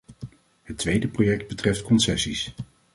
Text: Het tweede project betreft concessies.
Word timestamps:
Het 0.63 0.77
tweede 0.77 1.07
project 1.07 1.47
betreft 1.47 1.81
concessies. 1.81 2.53